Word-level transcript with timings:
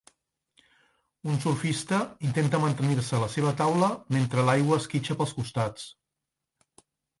Un 1.33 1.35
surfista 1.43 1.99
intenta 2.29 2.63
mantenir-se 2.63 3.19
a 3.19 3.21
la 3.25 3.29
seva 3.35 3.53
taula 3.61 3.91
mentre 4.19 4.49
l'aigua 4.49 4.81
esquitxa 4.85 5.21
pels 5.23 5.39
costats. 5.43 5.89